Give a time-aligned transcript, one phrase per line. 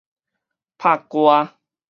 [0.79, 1.59] 拍歌